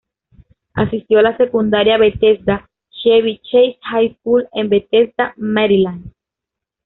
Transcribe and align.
Asistió 0.73 1.19
a 1.19 1.21
la 1.21 1.37
secundaria 1.37 1.99
Bethesda-Chevy 1.99 3.37
Chase 3.43 3.77
High 3.83 4.15
School, 4.15 4.49
en 4.51 4.67
Bethesda, 4.69 5.35
Maryland. 5.37 6.11